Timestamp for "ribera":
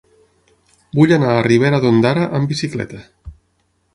1.47-1.81